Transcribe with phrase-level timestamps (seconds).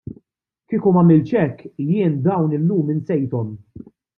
[0.69, 3.57] Kieku m'għamiltx hekk, jiena dawn illum insejthom.